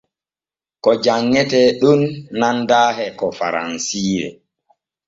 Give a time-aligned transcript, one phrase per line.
[0.83, 2.01] Ko janŋete ɗon
[2.39, 4.29] nanda e ko faransire.